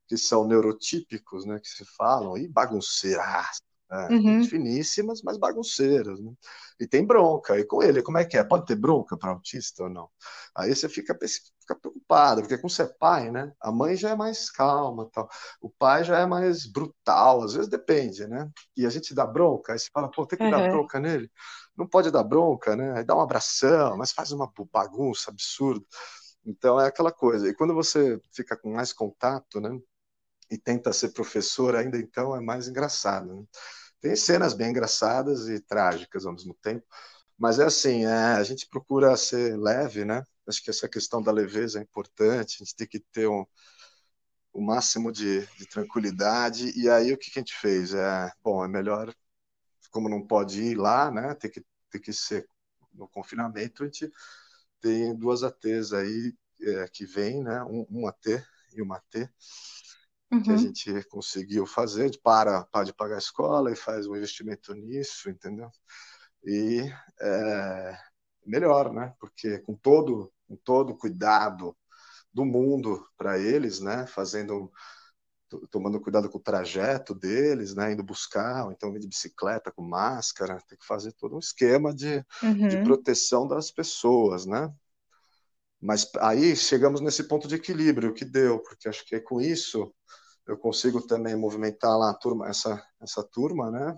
que 0.08 0.18
são 0.18 0.48
neurotípicos, 0.48 1.46
né? 1.46 1.60
Que 1.60 1.70
se 1.70 1.86
falam, 1.98 2.38
e 2.38 2.48
bagunceiras, 2.48 3.62
né? 3.90 4.12
Uhum. 4.12 4.50
Finíssimas, 4.50 5.22
mas 5.24 5.38
bagunceiras, 5.38 6.20
né? 6.20 6.32
E 6.80 6.88
tem 6.88 7.06
bronca. 7.06 7.58
E 7.60 7.66
com 7.66 7.82
ele, 7.84 8.02
como 8.02 8.18
é 8.18 8.26
que 8.26 8.38
é? 8.38 8.44
Pode 8.44 8.66
ter 8.66 8.76
bronca 8.76 9.18
para 9.18 9.32
autista 9.32 9.84
ou 9.84 9.90
não? 9.90 10.10
Aí 10.56 10.74
você 10.76 10.90
fica, 10.90 11.18
fica 11.60 11.76
preocupado, 11.80 12.42
porque 12.42 12.58
você 12.58 12.84
é 12.84 12.88
pai, 12.88 13.32
né? 13.32 13.54
A 13.62 13.72
mãe 13.72 13.96
já 13.96 14.10
é 14.12 14.16
mais 14.16 14.50
calma, 14.52 15.10
tal. 15.14 15.30
O 15.62 15.70
pai 15.70 16.04
já 16.04 16.20
é 16.20 16.26
mais 16.26 16.66
brutal, 16.66 17.44
às 17.44 17.54
vezes 17.54 17.70
depende, 17.70 18.28
né? 18.28 18.50
E 18.76 18.86
a 18.86 18.90
gente 18.90 19.14
dá 19.14 19.26
bronca, 19.26 19.74
aí 19.74 19.80
você 19.80 19.90
fala, 19.94 20.10
pô, 20.12 20.26
tem 20.26 20.40
que 20.40 20.48
dar 20.48 20.60
Uhum. 20.60 20.70
bronca 20.70 21.00
nele. 21.00 21.32
Não 21.78 21.88
pode 21.88 22.12
dar 22.12 22.24
bronca, 22.24 22.76
né? 22.76 22.98
Aí 22.98 23.04
dá 23.04 23.16
um 23.16 23.22
abração, 23.22 23.98
mas 23.98 24.12
faz 24.12 24.32
uma 24.32 24.52
bagunça 24.72 25.32
absurda. 25.32 25.86
Então 26.46 26.80
é 26.80 26.88
aquela 26.88 27.12
coisa. 27.12 27.48
E 27.50 27.54
quando 27.56 27.74
você 27.74 28.20
fica 28.34 28.58
com 28.58 28.74
mais 28.74 28.94
contato, 28.94 29.60
né? 29.62 29.70
E 30.54 30.58
tenta 30.60 30.94
ser 30.94 31.10
professor, 31.10 31.76
ainda 31.76 31.98
então 31.98 32.36
é 32.36 32.40
mais 32.40 32.68
engraçado. 32.68 33.34
Né? 33.36 33.46
Tem 34.00 34.16
cenas 34.16 34.54
bem 34.54 34.70
engraçadas 34.70 35.50
e 35.50 35.60
trágicas 35.60 36.26
ao 36.28 36.34
mesmo 36.34 36.54
tempo. 36.62 36.86
Mas 37.38 37.58
é 37.58 37.66
assim, 37.66 38.06
é, 38.06 38.14
a 38.36 38.44
gente 38.44 38.68
procura 38.68 39.18
ser 39.18 39.58
leve, 39.58 40.06
né? 40.06 40.24
Acho 40.48 40.62
que 40.64 40.70
essa 40.70 40.88
questão 40.88 41.24
da 41.24 41.32
leveza 41.32 41.80
é 41.80 41.82
importante. 41.82 42.58
A 42.62 42.66
gente 42.66 42.76
tem 42.76 42.88
que 42.88 43.00
ter 43.00 43.28
um, 43.28 43.44
o 44.54 44.62
máximo 44.62 45.12
de, 45.12 45.46
de 45.58 45.66
tranquilidade. 45.68 46.72
E 46.80 46.88
aí 46.88 47.12
o 47.12 47.18
que, 47.18 47.32
que 47.32 47.40
a 47.40 47.42
gente 47.42 47.56
fez? 47.56 47.94
É, 47.96 48.32
bom, 48.44 48.64
é 48.64 48.68
melhor, 48.68 49.12
como 49.90 50.08
não 50.08 50.26
pode 50.26 50.62
ir 50.62 50.76
lá, 50.76 51.10
né? 51.10 51.34
Tem 51.36 51.50
que, 51.50 51.66
tem 51.90 52.00
que 52.02 52.14
ser 52.14 52.46
no 52.94 53.08
confinamento. 53.08 53.84
A 53.84 53.86
gente 53.88 54.12
tem 54.80 55.16
duas 55.16 55.42
ATs 55.44 55.94
aí 55.94 56.36
é, 56.62 56.88
que 56.90 57.06
vêm, 57.06 57.44
né? 57.44 57.64
Um, 57.64 57.88
um 57.90 58.08
AT 58.08 58.46
e 58.76 58.82
uma 58.82 58.98
AT 58.98 59.30
que 60.42 60.52
a 60.52 60.58
Uhum. 60.58 60.58
gente 60.58 61.04
conseguiu 61.10 61.66
fazer, 61.66 62.20
para, 62.24 62.64
para 62.66 62.86
de 62.86 62.94
pagar 62.94 63.16
a 63.16 63.20
escola 63.20 63.72
e 63.72 63.76
faz 63.76 64.08
um 64.08 64.16
investimento 64.16 64.74
nisso, 64.74 65.30
entendeu? 65.30 65.70
E 66.46 66.92
é 67.22 67.98
melhor, 68.46 68.94
né? 68.94 69.14
Porque 69.20 69.60
com 69.60 69.76
todo, 69.76 70.32
com 70.48 70.56
todo 70.58 70.92
o 70.92 70.98
cuidado 70.98 71.76
do 72.34 72.46
mundo 72.46 73.08
para 73.18 73.40
eles, 73.40 73.80
né? 73.82 74.08
Fazendo, 74.08 74.72
tomando 75.70 76.02
cuidado 76.02 76.30
com 76.30 76.38
o 76.38 76.42
trajeto 76.42 77.14
deles, 77.14 77.76
né? 77.76 77.94
Indo 77.94 78.04
buscar, 78.04 78.66
ou 78.66 78.72
então 78.72 78.92
de 78.98 79.08
bicicleta 79.08 79.72
com 79.72 79.84
máscara, 79.84 80.60
tem 80.68 80.78
que 80.78 80.86
fazer 80.86 81.12
todo 81.14 81.36
um 81.36 81.40
esquema 81.40 81.94
de, 81.94 82.26
Uhum. 82.42 82.68
de 82.68 82.78
proteção 82.78 83.48
das 83.48 83.72
pessoas, 83.72 84.46
né? 84.46 84.74
Mas 85.82 86.10
aí 86.20 86.56
chegamos 86.56 87.02
nesse 87.02 87.26
ponto 87.28 87.48
de 87.48 87.56
equilíbrio 87.56 88.14
que 88.14 88.24
deu, 88.26 88.60
porque 88.60 88.88
acho 88.88 89.06
que 89.06 89.20
com 89.20 89.42
isso 89.42 89.94
eu 90.48 90.58
consigo 90.58 91.06
também 91.06 91.36
movimentar 91.36 91.98
lá 91.98 92.12
a 92.12 92.14
turma, 92.14 92.48
essa, 92.48 92.84
essa 93.02 93.24
turma, 93.24 93.72
né? 93.72 93.98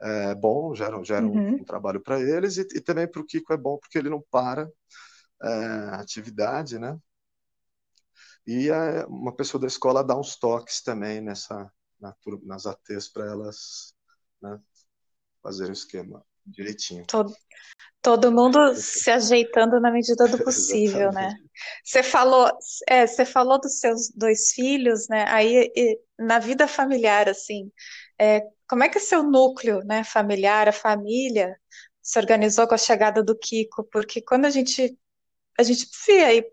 É 0.00 0.34
bom, 0.34 0.74
gera, 0.74 1.02
gera 1.04 1.26
Uhum. 1.26 1.56
um, 1.56 1.60
um, 1.62 1.64
trabalho 1.64 2.02
para 2.02 2.20
eles 2.20 2.58
e, 2.58 2.62
e 2.74 2.80
também 2.80 3.08
para 3.10 3.20
o 3.20 3.24
Kiko 3.24 3.52
é 3.52 3.56
bom 3.56 3.78
porque 3.78 3.96
ele 3.98 4.10
não 4.10 4.22
para 4.30 4.70
é, 5.42 5.48
a 5.48 6.00
atividade, 6.00 6.78
né? 6.78 6.98
E 8.46 8.68
é, 8.68 9.06
uma 9.06 9.34
pessoa 9.34 9.60
da 9.60 9.66
escola 9.66 10.04
dá 10.04 10.16
uns 10.18 10.36
toques 10.36 10.82
também 10.82 11.20
nessa 11.20 11.70
na, 11.98 12.14
nas 12.42 12.66
ATs 12.66 13.08
para 13.08 13.26
elas 13.26 13.94
né, 14.40 14.60
fazerem 15.42 15.72
o 15.72 15.72
esquema 15.72 16.24
direitinho. 16.46 17.04
Todo, 17.06 17.34
todo 18.02 18.32
mundo 18.32 18.74
se 18.74 19.10
ajeitando 19.10 19.80
na 19.80 19.90
medida 19.90 20.26
do 20.28 20.38
possível, 20.44 21.10
né? 21.12 21.34
Você 21.84 22.02
falou, 22.02 22.50
é, 22.88 23.06
você 23.06 23.24
falou 23.24 23.60
dos 23.60 23.78
seus 23.78 24.10
dois 24.14 24.52
filhos, 24.52 25.08
né? 25.08 25.24
Aí 25.28 25.70
e, 25.74 25.98
na 26.18 26.38
vida 26.38 26.68
familiar, 26.68 27.28
assim, 27.28 27.70
é, 28.18 28.42
como 28.68 28.84
é 28.84 28.88
que 28.88 28.98
é 28.98 29.00
seu 29.00 29.22
núcleo, 29.22 29.80
né, 29.84 30.02
familiar, 30.02 30.68
a 30.68 30.72
família, 30.72 31.56
se 32.02 32.18
organizou 32.18 32.66
com 32.66 32.74
a 32.74 32.78
chegada 32.78 33.22
do 33.22 33.36
Kiko? 33.36 33.84
Porque 33.90 34.20
quando 34.22 34.44
a 34.44 34.50
gente 34.50 34.96
a 35.58 35.62
gente 35.62 35.88
vê 36.06 36.24
aí 36.24 36.44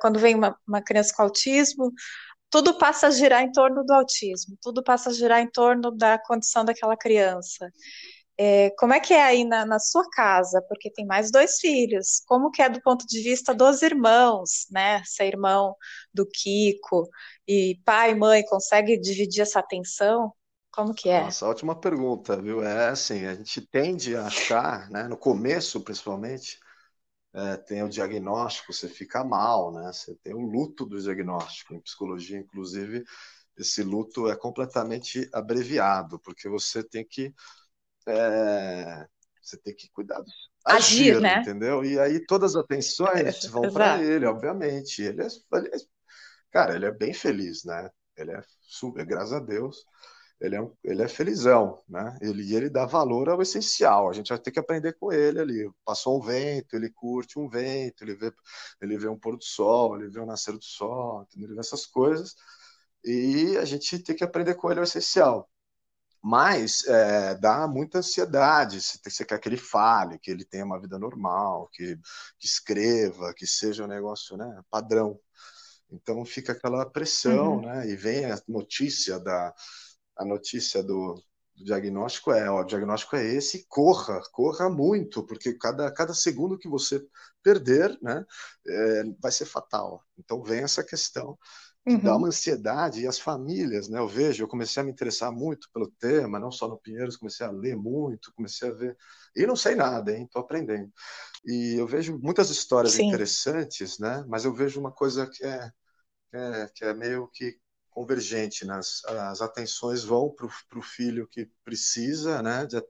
quando 0.00 0.18
vem 0.18 0.34
uma, 0.34 0.56
uma 0.66 0.82
criança 0.82 1.12
com 1.14 1.22
autismo, 1.22 1.92
tudo 2.50 2.76
passa 2.76 3.06
a 3.06 3.10
girar 3.10 3.42
em 3.42 3.50
torno 3.50 3.84
do 3.84 3.92
autismo, 3.92 4.56
tudo 4.60 4.82
passa 4.82 5.10
a 5.10 5.12
girar 5.12 5.40
em 5.40 5.50
torno 5.50 5.90
da 5.90 6.18
condição 6.18 6.64
daquela 6.64 6.96
criança. 6.96 7.70
É, 8.38 8.70
como 8.78 8.94
é 8.94 9.00
que 9.00 9.12
é 9.12 9.22
aí 9.22 9.44
na, 9.44 9.64
na, 9.66 9.78
sua 9.78 10.08
casa? 10.10 10.62
Porque 10.68 10.90
tem 10.90 11.06
mais 11.06 11.30
dois 11.30 11.58
filhos. 11.58 12.22
Como 12.26 12.50
que 12.50 12.62
é 12.62 12.68
do 12.68 12.80
ponto 12.80 13.06
de 13.06 13.22
vista 13.22 13.54
dos 13.54 13.82
irmãos, 13.82 14.66
né? 14.70 15.02
Ser 15.04 15.26
irmão 15.26 15.76
do 16.12 16.26
Kiko 16.26 17.08
e 17.46 17.80
pai 17.84 18.12
e 18.12 18.14
mãe 18.14 18.44
consegue 18.44 18.98
dividir 18.98 19.42
essa 19.42 19.60
atenção? 19.60 20.32
Como 20.72 20.94
que 20.94 21.10
é? 21.10 21.24
Nossa, 21.24 21.46
ótima 21.46 21.78
pergunta, 21.78 22.40
viu? 22.40 22.62
É 22.62 22.88
assim, 22.88 23.26
a 23.26 23.34
gente 23.34 23.60
tende 23.60 24.16
a 24.16 24.26
achar, 24.26 24.90
né? 24.90 25.02
No 25.06 25.18
começo, 25.18 25.82
principalmente, 25.82 26.58
é, 27.34 27.56
tem 27.58 27.82
o 27.82 27.88
diagnóstico, 27.88 28.72
você 28.72 28.88
fica 28.88 29.22
mal, 29.22 29.70
né? 29.72 29.92
Você 29.92 30.14
tem 30.16 30.34
o 30.34 30.40
luto 30.40 30.86
do 30.86 31.00
diagnóstico. 31.00 31.74
Em 31.74 31.80
psicologia, 31.80 32.38
inclusive, 32.38 33.04
esse 33.58 33.82
luto 33.82 34.28
é 34.28 34.36
completamente 34.36 35.28
abreviado, 35.32 36.18
porque 36.18 36.48
você 36.48 36.82
tem 36.82 37.04
que 37.04 37.34
é, 38.06 39.06
você 39.42 39.56
tem 39.56 39.74
que 39.74 39.90
cuidar 39.90 40.22
agir, 40.64 41.12
agir 41.12 41.20
né? 41.20 41.40
Entendeu? 41.40 41.84
E 41.84 41.98
aí 41.98 42.24
todas 42.24 42.54
as 42.54 42.64
atenções 42.64 43.44
vão 43.46 43.70
para 43.72 44.02
ele, 44.02 44.24
obviamente. 44.26 45.02
Ele 45.02 45.22
é, 45.22 45.26
ele 45.54 45.68
é, 45.68 45.76
cara, 46.50 46.76
ele 46.76 46.86
é 46.86 46.92
bem 46.92 47.12
feliz, 47.12 47.64
né? 47.64 47.90
Ele 48.16 48.30
é 48.32 48.42
super, 48.60 49.04
graças 49.04 49.32
a 49.32 49.40
Deus, 49.40 49.84
ele 50.40 50.56
é, 50.56 50.70
ele 50.84 51.02
é 51.02 51.08
felizão, 51.08 51.82
né? 51.88 52.16
Ele, 52.20 52.54
ele 52.54 52.70
dá 52.70 52.86
valor 52.86 53.28
ao 53.28 53.42
essencial. 53.42 54.08
A 54.08 54.12
gente 54.12 54.28
vai 54.28 54.38
ter 54.38 54.50
que 54.50 54.60
aprender 54.60 54.92
com 54.94 55.12
ele 55.12 55.40
ali. 55.40 55.70
Passou 55.84 56.18
um 56.18 56.20
vento, 56.20 56.74
ele 56.74 56.90
curte 56.90 57.38
um 57.38 57.48
vento, 57.48 58.04
ele 58.04 58.14
vê, 58.14 58.32
ele 58.80 58.98
vê 58.98 59.08
um 59.08 59.18
pôr 59.18 59.36
do 59.36 59.44
sol, 59.44 59.96
ele 59.96 60.10
vê 60.10 60.20
o 60.20 60.26
nascer 60.26 60.52
do 60.52 60.64
sol, 60.64 61.22
entendeu? 61.22 61.48
ele 61.48 61.54
vê 61.54 61.60
essas 61.60 61.86
coisas. 61.86 62.34
E 63.04 63.56
a 63.58 63.64
gente 63.64 63.98
tem 63.98 64.14
que 64.14 64.24
aprender 64.24 64.54
com 64.54 64.70
ele 64.70 64.80
o 64.80 64.84
essencial 64.84 65.48
mas 66.22 66.86
é, 66.86 67.34
dá 67.34 67.66
muita 67.66 67.98
ansiedade. 67.98 68.80
Você 68.80 69.24
quer 69.24 69.40
que 69.40 69.48
ele 69.48 69.56
fale, 69.56 70.18
que 70.20 70.30
ele 70.30 70.44
tenha 70.44 70.64
uma 70.64 70.80
vida 70.80 70.98
normal, 70.98 71.68
que, 71.72 71.98
que 72.38 72.46
escreva, 72.46 73.34
que 73.34 73.46
seja 73.46 73.84
um 73.84 73.88
negócio 73.88 74.36
né, 74.36 74.62
padrão. 74.70 75.18
Então 75.90 76.24
fica 76.24 76.52
aquela 76.52 76.86
pressão, 76.86 77.56
uhum. 77.56 77.62
né? 77.62 77.88
E 77.88 77.96
vem 77.96 78.24
a 78.26 78.40
notícia 78.48 79.18
da 79.18 79.52
a 80.16 80.24
notícia 80.24 80.82
do, 80.82 81.14
do 81.56 81.64
diagnóstico 81.64 82.32
é, 82.32 82.48
ó, 82.50 82.60
o 82.60 82.64
diagnóstico 82.64 83.16
é 83.16 83.24
esse, 83.24 83.66
corra, 83.66 84.20
corra 84.30 84.68
muito, 84.68 85.24
porque 85.24 85.54
cada, 85.54 85.90
cada 85.90 86.14
segundo 86.14 86.58
que 86.58 86.68
você 86.68 87.04
perder, 87.42 87.98
né, 88.02 88.24
é, 88.66 89.04
vai 89.20 89.32
ser 89.32 89.46
fatal. 89.46 90.04
Então 90.18 90.42
vem 90.42 90.60
essa 90.62 90.84
questão 90.84 91.36
que 91.36 91.71
uhum. 91.86 91.98
dá 91.98 92.16
uma 92.16 92.28
ansiedade 92.28 93.00
e 93.00 93.06
as 93.06 93.18
famílias, 93.18 93.88
né? 93.88 93.98
Eu 93.98 94.08
vejo, 94.08 94.42
eu 94.42 94.48
comecei 94.48 94.80
a 94.80 94.84
me 94.84 94.92
interessar 94.92 95.32
muito 95.32 95.68
pelo 95.72 95.90
tema, 95.90 96.38
não 96.38 96.50
só 96.50 96.68
no 96.68 96.78
Pinheiros, 96.78 97.16
comecei 97.16 97.46
a 97.46 97.50
ler 97.50 97.76
muito, 97.76 98.32
comecei 98.34 98.68
a 98.68 98.72
ver 98.72 98.96
e 99.34 99.46
não 99.46 99.56
sei 99.56 99.74
nada, 99.74 100.12
hein? 100.12 100.24
Estou 100.24 100.42
aprendendo. 100.42 100.92
E 101.44 101.74
eu 101.78 101.86
vejo 101.86 102.18
muitas 102.18 102.50
histórias 102.50 102.94
Sim. 102.94 103.06
interessantes, 103.06 103.98
né? 103.98 104.24
Mas 104.28 104.44
eu 104.44 104.54
vejo 104.54 104.80
uma 104.80 104.92
coisa 104.92 105.26
que 105.26 105.44
é, 105.44 105.70
que 106.30 106.36
é, 106.36 106.68
que 106.74 106.84
é 106.84 106.94
meio 106.94 107.28
que 107.32 107.58
convergente, 107.90 108.64
né? 108.64 108.74
as, 108.76 109.04
as 109.04 109.42
atenções 109.42 110.02
vão 110.02 110.34
para 110.34 110.46
o 110.78 110.82
filho 110.82 111.28
que 111.28 111.50
precisa, 111.64 112.42
né? 112.42 112.66
De, 112.66 112.82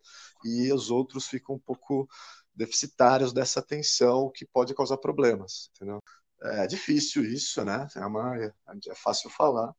e 0.44 0.72
os 0.72 0.90
outros 0.90 1.26
ficam 1.26 1.56
um 1.56 1.58
pouco 1.58 2.08
deficitários 2.54 3.32
dessa 3.32 3.60
atenção, 3.60 4.30
que 4.32 4.46
pode 4.46 4.74
causar 4.74 4.98
problemas, 4.98 5.70
entendeu? 5.74 5.98
É 6.44 6.66
difícil 6.66 7.24
isso, 7.24 7.64
né? 7.64 7.86
É, 7.96 8.04
uma, 8.06 8.36
é 8.36 8.94
fácil 8.96 9.30
falar. 9.30 9.72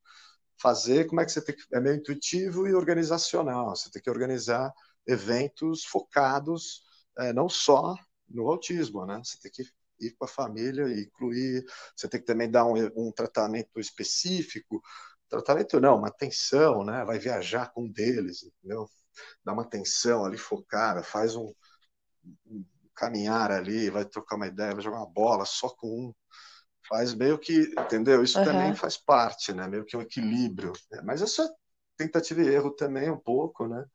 Fazer, 0.58 1.08
como 1.08 1.22
é 1.22 1.25
que 1.25 1.32
você 1.32 1.41
tem 1.43 1.55
que. 1.55 1.63
É 1.74 1.79
meio 1.79 1.96
intuitivo 1.96 2.67
e 2.67 2.74
organizacional. 2.74 3.75
Você 3.75 3.89
tem 3.91 4.01
que 4.01 4.10
organizar 4.10 4.72
eventos 5.08 5.84
focados 5.86 6.84
é, 7.17 7.34
não 7.34 7.50
só 7.50 7.96
no 8.29 8.48
autismo, 8.50 9.05
né? 9.05 9.20
Você 9.24 9.38
tem 9.41 9.51
que 9.51 9.63
ir 10.00 10.12
com 10.12 10.25
a 10.25 10.27
família 10.27 10.88
e 10.88 11.03
incluir. 11.03 11.65
Você 11.96 12.08
tem 12.08 12.20
que 12.20 12.25
também 12.25 12.50
dar 12.50 12.65
um, 12.65 12.75
um 12.96 13.12
tratamento 13.12 13.79
específico 13.79 14.82
Tratamento 15.34 15.79
não, 15.79 15.98
uma 15.98 16.10
atenção, 16.10 16.84
né? 16.86 17.03
Vai 17.05 17.17
viajar 17.17 17.72
com 17.74 17.86
um 17.86 17.91
deles, 17.91 18.43
entendeu? 18.43 18.88
Dá 19.43 19.51
uma 19.53 19.63
atenção 19.63 20.24
ali 20.25 20.38
focada, 20.38 21.01
faz 21.03 21.36
um, 21.36 21.51
um 22.46 22.63
caminhar 22.96 23.51
ali, 23.51 23.89
vai 23.89 24.05
trocar 24.05 24.36
uma 24.36 24.48
ideia, 24.48 24.74
vai 24.74 24.84
jogar 24.84 24.98
uma 24.98 25.10
bola 25.10 25.46
só 25.46 25.70
com 25.70 25.88
um. 25.88 26.13
Faz 26.88 27.13
meio 27.13 27.40
que, 27.40 27.74
entendeu? 27.80 28.24
Isso 28.24 28.40
uhum. 28.40 28.46
também 28.46 28.75
faz 28.75 28.98
parte, 28.98 29.54
né? 29.54 29.68
Meio 29.68 29.86
que 29.86 29.96
um 29.96 30.02
equilíbrio. 30.02 30.74
Né? 30.92 31.02
Mas 31.04 31.22
isso 31.22 31.42
é 31.42 31.50
tentativa 31.98 32.42
e 32.42 32.48
erro 32.48 32.72
também 32.72 33.10
um 33.10 33.20
pouco, 33.20 33.68
né? 33.68 33.86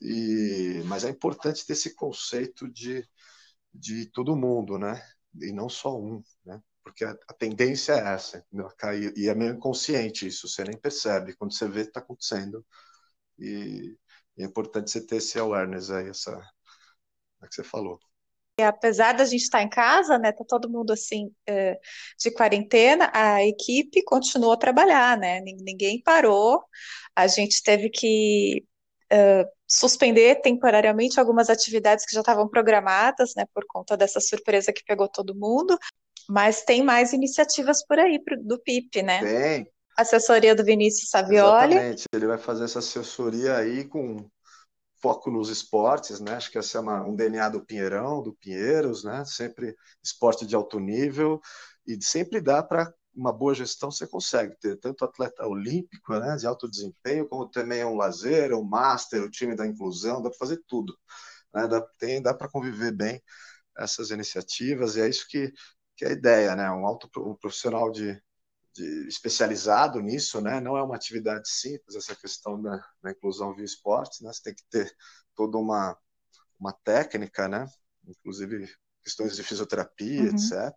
E, 0.00 0.82
mas 0.86 1.04
é 1.04 1.10
importante 1.10 1.66
ter 1.66 1.74
esse 1.74 1.94
conceito 1.94 2.68
de, 2.70 3.06
de 3.72 4.06
todo 4.06 4.36
mundo, 4.36 4.78
né? 4.78 5.02
E 5.40 5.52
não 5.52 5.68
só 5.68 5.96
um, 5.98 6.22
né? 6.44 6.60
porque 6.82 7.04
a, 7.04 7.16
a 7.28 7.34
tendência 7.34 7.92
é 7.92 8.14
essa, 8.14 8.38
entendeu? 8.38 8.68
cair, 8.76 9.12
e 9.16 9.28
é 9.28 9.34
meio 9.34 9.54
inconsciente 9.54 10.26
isso, 10.26 10.48
você 10.48 10.64
nem 10.64 10.76
percebe, 10.76 11.34
quando 11.34 11.54
você 11.54 11.68
vê, 11.68 11.82
está 11.82 12.00
acontecendo, 12.00 12.64
e, 13.38 13.96
e, 14.36 14.42
é 14.42 14.46
importante 14.46 14.90
você 14.90 15.04
ter 15.06 15.16
esse 15.16 15.38
awareness 15.38 15.90
aí, 15.90 16.08
essa, 16.08 16.32
é 17.42 17.48
que 17.48 17.54
você 17.54 17.64
falou. 17.64 17.98
Apesar 18.60 19.12
da 19.12 19.24
gente 19.24 19.42
estar 19.42 19.62
em 19.62 19.68
casa, 19.68 20.18
né, 20.18 20.30
tá 20.30 20.44
todo 20.46 20.70
mundo 20.70 20.92
assim 20.92 21.30
é, 21.46 21.78
de 22.18 22.30
quarentena, 22.30 23.10
a 23.14 23.44
equipe 23.44 24.04
continuou 24.04 24.52
a 24.52 24.58
trabalhar, 24.58 25.16
né, 25.16 25.40
ninguém 25.40 26.02
parou, 26.02 26.62
a 27.16 27.26
gente 27.26 27.62
teve 27.62 27.88
que 27.88 28.62
uh, 29.12 29.48
suspender 29.66 30.36
temporariamente 30.42 31.18
algumas 31.18 31.48
atividades 31.48 32.04
que 32.04 32.14
já 32.14 32.20
estavam 32.20 32.46
programadas, 32.48 33.32
né, 33.34 33.46
por 33.54 33.64
conta 33.66 33.96
dessa 33.96 34.20
surpresa 34.20 34.72
que 34.72 34.84
pegou 34.84 35.08
todo 35.08 35.34
mundo, 35.34 35.78
mas 36.28 36.62
tem 36.62 36.82
mais 36.82 37.12
iniciativas 37.12 37.84
por 37.86 37.98
aí 37.98 38.22
pro, 38.22 38.36
do 38.42 38.58
PIP, 38.60 39.02
né? 39.02 39.20
Tem. 39.20 39.66
Assessoria 39.96 40.54
do 40.54 40.64
Vinícius 40.64 41.10
Savioli. 41.10 41.74
Exatamente, 41.74 42.04
ele 42.14 42.26
vai 42.26 42.38
fazer 42.38 42.64
essa 42.64 42.78
assessoria 42.78 43.56
aí 43.56 43.84
com 43.84 44.26
foco 45.02 45.30
nos 45.30 45.48
esportes, 45.50 46.20
né? 46.20 46.34
Acho 46.34 46.50
que 46.50 46.58
essa 46.58 46.78
é 46.78 46.80
uma, 46.80 47.04
um 47.04 47.14
DNA 47.14 47.48
do 47.48 47.64
Pinheirão, 47.64 48.22
do 48.22 48.32
Pinheiros, 48.34 49.04
né? 49.04 49.24
Sempre 49.24 49.76
esporte 50.02 50.46
de 50.46 50.54
alto 50.54 50.78
nível 50.78 51.40
e 51.86 52.00
sempre 52.02 52.40
dá 52.40 52.62
para 52.62 52.92
uma 53.14 53.32
boa 53.32 53.54
gestão 53.54 53.90
você 53.90 54.06
consegue 54.06 54.56
ter 54.58 54.78
tanto 54.78 55.04
atleta 55.04 55.46
olímpico, 55.46 56.18
né, 56.18 56.34
de 56.36 56.46
alto 56.46 56.66
desempenho, 56.70 57.28
como 57.28 57.46
também 57.46 57.84
um 57.84 57.94
lazer, 57.96 58.54
um 58.54 58.64
master, 58.64 59.22
o 59.22 59.30
time 59.30 59.54
da 59.54 59.66
inclusão, 59.66 60.22
dá 60.22 60.30
para 60.30 60.38
fazer 60.38 60.62
tudo, 60.66 60.96
né? 61.54 61.68
Dá, 61.68 61.80
tem, 61.98 62.22
dá 62.22 62.34
para 62.34 62.48
conviver 62.48 62.92
bem 62.92 63.22
essas 63.78 64.10
iniciativas 64.10 64.96
e 64.96 65.02
é 65.02 65.08
isso 65.08 65.26
que 65.28 65.52
que 65.96 66.04
é 66.06 66.08
a 66.08 66.12
ideia, 66.12 66.56
né? 66.56 66.70
Um 66.70 66.86
alto 66.86 67.08
um 67.18 67.34
profissional 67.36 67.90
de, 67.90 68.20
de, 68.74 69.08
especializado 69.08 70.00
nisso, 70.00 70.40
né? 70.40 70.60
Não 70.60 70.76
é 70.76 70.82
uma 70.82 70.96
atividade 70.96 71.48
simples 71.48 71.96
essa 71.96 72.14
questão 72.16 72.60
da, 72.60 72.84
da 73.02 73.10
inclusão 73.10 73.54
via 73.54 73.64
esportes, 73.64 74.20
né? 74.20 74.32
Você 74.32 74.42
tem 74.42 74.54
que 74.54 74.64
ter 74.70 74.94
toda 75.34 75.58
uma 75.58 75.96
uma 76.58 76.72
técnica, 76.72 77.48
né? 77.48 77.66
Inclusive 78.06 78.68
questões 79.02 79.34
de 79.34 79.42
fisioterapia, 79.42 80.22
uhum. 80.22 80.28
etc. 80.28 80.72